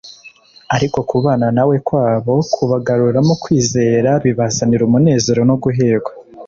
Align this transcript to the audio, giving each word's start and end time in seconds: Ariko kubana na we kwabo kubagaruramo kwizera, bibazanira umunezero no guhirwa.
Ariko 0.75 0.97
kubana 1.09 1.47
na 1.55 1.63
we 1.69 1.75
kwabo 1.87 2.35
kubagaruramo 2.53 3.33
kwizera, 3.43 4.09
bibazanira 4.23 4.81
umunezero 4.85 5.41
no 5.49 5.55
guhirwa. 5.65 6.11